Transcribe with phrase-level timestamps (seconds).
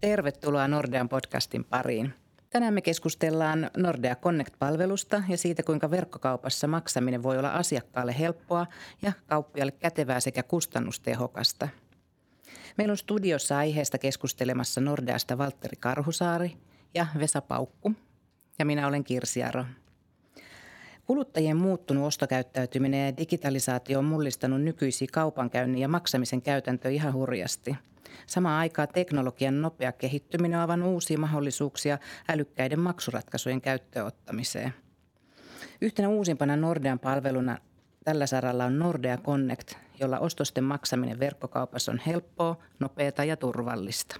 [0.00, 2.14] Tervetuloa Nordean podcastin pariin.
[2.50, 8.66] Tänään me keskustellaan Nordea Connect-palvelusta ja siitä, kuinka verkkokaupassa maksaminen voi olla asiakkaalle helppoa
[9.02, 11.68] ja kauppialle kätevää sekä kustannustehokasta.
[12.78, 16.56] Meillä on studiossa aiheesta keskustelemassa Nordeasta Valtteri Karhusaari
[16.94, 17.92] ja Vesa Paukku.
[18.58, 19.64] Ja minä olen Kirsi Aro.
[21.06, 27.76] Kuluttajien muuttunut ostokäyttäytyminen ja digitalisaatio on mullistanut nykyisiä kaupankäynnin ja maksamisen käytäntöjä ihan hurjasti–
[28.26, 34.74] Samaan aikaan teknologian nopea kehittyminen on avannut uusia mahdollisuuksia älykkäiden maksuratkaisujen käyttöönottamiseen.
[35.80, 37.58] Yhtenä uusimpana Nordean palveluna
[38.04, 44.16] tällä saralla on Nordea Connect, jolla ostosten maksaminen verkkokaupassa on helppoa, nopeata ja turvallista.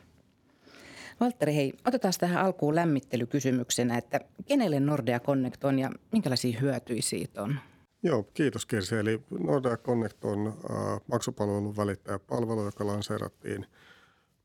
[1.20, 7.43] Valtteri, hei, otetaan tähän alkuun lämmittelykysymyksenä, että kenelle Nordea Connect on ja minkälaisia hyötyjä siitä
[7.43, 7.59] on?
[8.03, 8.97] Joo, kiitos Kirsi.
[8.97, 13.67] Eli Nordea Connect on äh, maksupalvelun välittäjäpalvelu, joka lanseerattiin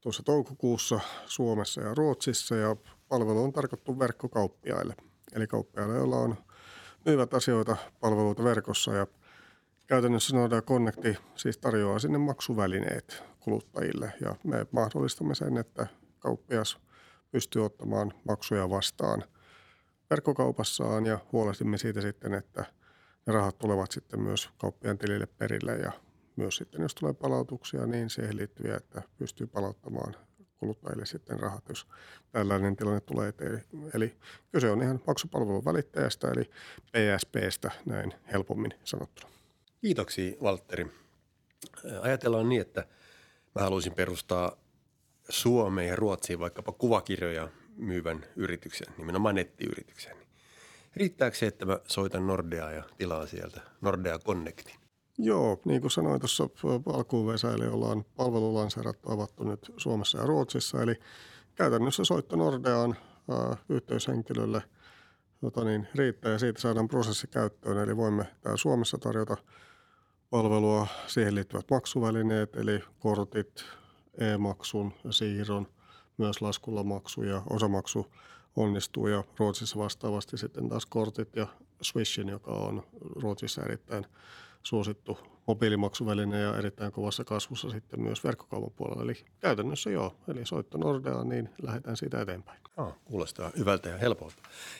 [0.02, 2.75] tuossa toukokuussa Suomessa ja Ruotsissa ja
[3.09, 4.95] palvelu on tarkoittu verkkokauppiaille.
[5.36, 6.36] Eli kauppiaille, joilla on
[7.06, 9.08] myyvät asioita palveluita verkossa ja
[9.88, 15.88] käytännössä Nordea Connecti siis tarjoaa sinne maksuvälineet kuluttajille ja me mahdollistamme sen, että
[16.19, 16.78] kauppias
[17.31, 19.23] pystyy ottamaan maksuja vastaan
[20.09, 22.66] verkkokaupassaan ja huolehtimme siitä sitten, että–
[23.26, 25.92] ne rahat tulevat sitten myös kauppiaan tilille perille ja
[26.36, 30.16] myös sitten, jos tulee palautuksia, niin siihen liittyviä, että pystyy palauttamaan
[30.58, 31.88] kuluttajille sitten rahat, jos
[32.31, 33.64] tällainen tilanne tulee eteen.
[33.94, 34.18] Eli
[34.52, 36.50] kyse on ihan maksupalvelun välittäjästä, eli
[36.92, 39.34] PSPstä näin helpommin sanottuna.
[39.81, 40.92] Kiitoksia, Valtteri.
[42.02, 42.88] Ajatellaan niin, että
[43.56, 44.58] mä haluaisin perustaa
[45.30, 50.25] Suomeen ja Ruotsiin vaikkapa kuvakirjoja myyvän yrityksen, nimenomaan nettiyrityksen.
[50.95, 54.75] Riittääkö se, että mä soitan Nordeaa ja tilaan sieltä Nordea Connectin?
[55.17, 56.49] Joo, niin kuin sanoin tuossa
[56.93, 60.81] alkuun Vesa, eli ollaan palvelulanseerattu avattu nyt Suomessa ja Ruotsissa.
[60.81, 60.95] Eli
[61.55, 62.95] käytännössä soitto Nordeaan
[63.29, 64.61] ää, yhteyshenkilölle
[65.41, 67.78] jota niin, riittää ja siitä saadaan prosessi käyttöön.
[67.78, 69.38] Eli voimme täällä Suomessa tarjota
[70.29, 73.66] palvelua, siihen liittyvät maksuvälineet, eli kortit,
[74.17, 75.67] e-maksun siirron,
[76.17, 78.13] myös laskulla maksu ja osamaksu
[78.55, 81.47] onnistuu ja Ruotsissa vastaavasti sitten taas kortit ja
[81.81, 82.83] Swishin, joka on
[83.16, 84.05] Ruotsissa erittäin
[84.63, 85.17] suosittu
[85.47, 89.03] mobiilimaksuväline ja erittäin kovassa kasvussa sitten myös verkkokaupan puolella.
[89.03, 92.59] Eli käytännössä joo, eli soitto Nordeaan, niin lähdetään siitä eteenpäin.
[92.77, 94.35] Ah, kuulostaa hyvältä ja helpolta.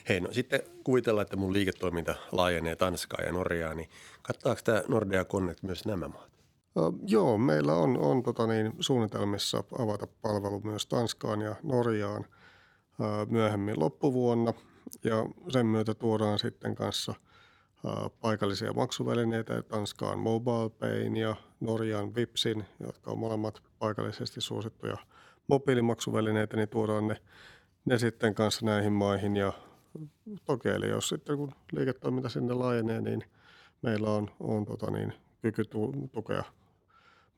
[0.08, 3.88] Hei, no sitten kuvitellaan, että mun liiketoiminta laajenee Tanskaa ja Norjaa, niin
[4.22, 6.30] kattaako tämä Nordea Connect myös nämä maat?
[6.76, 12.26] Uh, joo, meillä on, on tota niin, suunnitelmissa avata palvelu myös Tanskaan ja Norjaan–
[13.30, 14.52] myöhemmin loppuvuonna
[15.04, 17.14] ja sen myötä tuodaan sitten kanssa
[18.20, 24.96] paikallisia maksuvälineitä Tanskaan MobilePayn ja Norjan Vipsin, jotka on molemmat paikallisesti suosittuja
[25.48, 27.16] mobiilimaksuvälineitä, niin tuodaan ne,
[27.84, 29.52] ne sitten kanssa näihin maihin ja
[30.44, 33.24] toki eli jos sitten kun liiketoiminta sinne laajenee, niin
[33.82, 35.12] meillä on, on tota niin,
[35.42, 35.62] kyky
[36.12, 36.44] tukea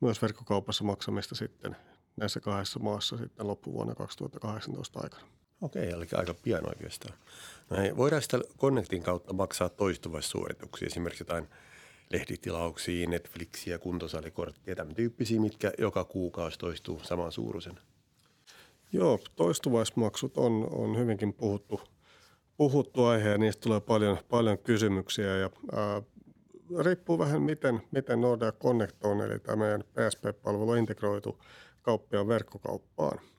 [0.01, 1.75] myös verkkokaupassa maksamista sitten
[2.17, 5.38] näissä kahdessa maassa sitten loppuvuonna 2018 aikana.
[5.61, 7.13] Okei, eli aika pian oikeastaan.
[7.77, 11.47] Hei, voidaan sitä Connectin kautta maksaa toistuvaisuorituksia, esimerkiksi jotain
[12.09, 17.79] lehditilauksia, Netflixiä, kuntosalikorttia, tämän tyyppisiä, mitkä joka kuukausi toistuu saman suuruisen.
[18.93, 21.81] Joo, toistuvaismaksut on, on hyvinkin puhuttu,
[22.57, 26.01] puhuttu aihe ja niistä tulee paljon, paljon kysymyksiä ja ää,
[26.79, 31.39] riippuu vähän miten, miten Nordea Connect on, eli tämä meidän PSP-palvelu integroitu
[31.81, 33.19] kauppiaan verkkokauppaan–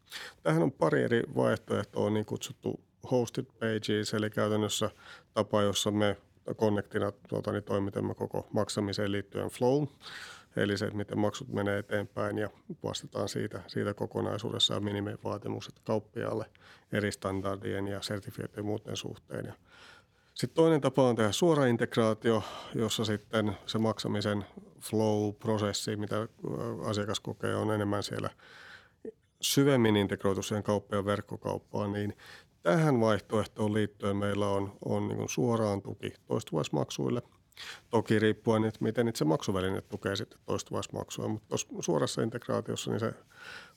[0.43, 4.91] Tähän on pari eri vaihtoehtoa, niin kutsuttu hosted pages, eli käytännössä
[5.35, 6.17] tapa, jossa me
[6.55, 9.87] Connectina tuota, niin toimitamme koko maksamiseen liittyen flow,
[10.57, 12.51] eli se, miten maksut menee eteenpäin ja
[12.83, 16.47] vastataan siitä, siitä kokonaisuudessa ja minimivaatimukset kauppiaalle
[16.93, 19.47] eri standardien ja sertifioiden muuten suhteen.
[19.47, 19.53] Ja
[20.35, 22.43] sitten toinen tapa on tehdä suora integraatio,
[22.75, 24.47] jossa sitten se maksamisen
[24.81, 26.29] flow-prosessi, mitä
[26.85, 28.31] asiakas kokee, on enemmän siellä
[29.41, 32.17] syvemmin integroitu siihen kauppa- verkkokauppaan, niin
[32.63, 37.23] tähän vaihtoehtoon liittyen meillä on, on niin suoraan tuki toistuvaismaksuille.
[37.91, 43.13] Toki riippuen, että miten itse maksuväline tukee sitten toistuvaismaksua, mutta suorassa integraatiossa niin se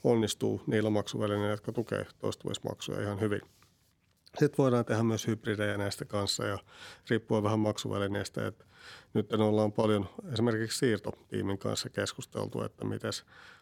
[0.03, 3.41] onnistuu niillä maksuvälineillä, jotka tukee toistuvaismaksuja ihan hyvin.
[4.39, 6.57] Sitten voidaan tehdä myös hybridejä näistä kanssa ja
[7.09, 8.65] riippuen vähän maksuvälineestä, että
[9.13, 13.11] nyt ollaan paljon esimerkiksi siirtotiimin kanssa keskusteltu, että miten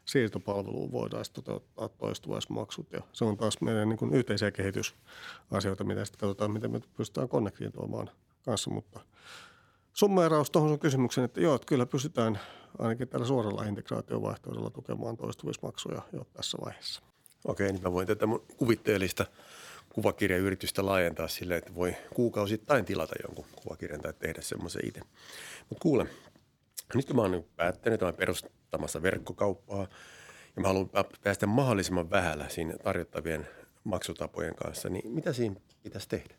[0.05, 2.91] siirtopalveluun voidaan toteuttaa toistuvaismaksut.
[2.91, 7.29] Ja se on taas meidän niin kuin yhteisiä kehitysasioita, mitä sitten katsotaan, miten me pystytään
[7.29, 8.09] Connectiin tuomaan
[8.45, 8.69] kanssa.
[8.69, 8.99] Mutta
[9.93, 12.39] summeeraus tuohon sun kysymykseen, että joo, että kyllä pystytään
[12.79, 17.01] ainakin tällä suoralla integraatiovaihtoehdolla tukemaan toistuvuusmaksuja jo tässä vaiheessa.
[17.45, 19.25] Okei, niin mä voin tätä mun kuvitteellista
[19.93, 25.01] kuvakirjayritystä laajentaa sille, että voi kuukausittain tilata jonkun kuvakirjan tai tehdä semmoisen itse.
[25.69, 26.07] Mutta kuule,
[26.93, 29.87] nyt kun mä oon päättänyt, että mä perustamassa verkkokauppaa
[30.55, 30.89] ja mä haluan
[31.23, 33.47] päästä mahdollisimman vähällä siinä tarjottavien
[33.83, 36.35] maksutapojen kanssa, niin mitä siinä pitäisi tehdä?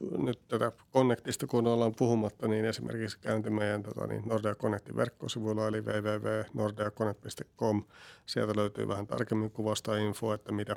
[0.00, 5.68] nyt tätä Connectista kun ollaan puhumatta, niin esimerkiksi käynti meidän tota, niin Nordea Connectin verkkosivuilla
[5.68, 7.84] eli www.nordeaconnect.com.
[8.26, 10.76] Sieltä löytyy vähän tarkemmin kuvasta info, että mitä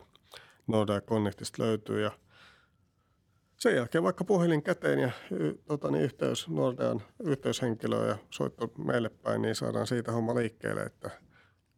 [0.68, 2.12] Nordea Connectista löytyy ja
[3.58, 5.12] sen jälkeen vaikka puhelin käteen ja
[5.66, 11.10] tota, niin yhteys Nordean yhteyshenkilöön ja soitto meille päin, niin saadaan siitä homma liikkeelle, että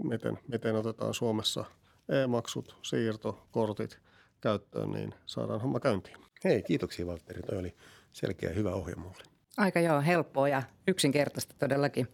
[0.04, 1.66] miten, miten otetaan Suomessa
[2.10, 4.00] e-maksut, siirto, kortit
[4.42, 6.18] käyttöön, niin saadaan homma käyntiin.
[6.44, 7.42] Hei, kiitoksia Valtteri.
[7.42, 7.76] Toi oli
[8.12, 9.24] selkeä hyvä ohje mulle.
[9.58, 12.08] Aika joo, helppoa ja yksinkertaista todellakin.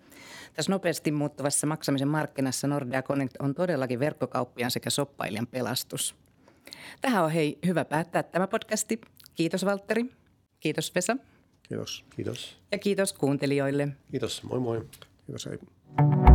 [0.54, 6.25] Tässä nopeasti muuttuvassa maksamisen markkinassa Nordea Connect on todellakin verkkokauppiaan sekä soppailijan pelastus.
[7.02, 9.02] Tähän on hei hyvä päättää tämä podcasti.
[9.36, 10.06] Kiitos Valtteri.
[10.60, 11.18] Kiitos Vesa.
[11.64, 12.06] Kiitos.
[12.16, 12.58] Kiitos.
[12.72, 13.88] Ja kiitos kuuntelijoille.
[14.12, 14.44] Kiitos.
[14.44, 14.82] Moi moi.
[15.26, 15.46] Kiitos.
[15.46, 16.35] Hei.